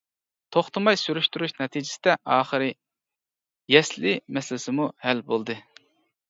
توختىماي 0.55 0.95
سۈرۈشتۈرۈش 1.01 1.53
نەتىجىسىدە 1.59 2.15
ئاخىرى 2.37 2.71
يەسلى 3.75 4.15
مەسىلىسىمۇ 4.39 4.89
ھەل 5.07 5.23
بولدى. 5.31 5.59